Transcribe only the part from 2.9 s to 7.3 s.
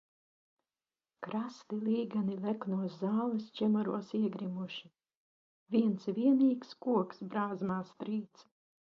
zāles čemuros iegrimuši, viens vienīgs koks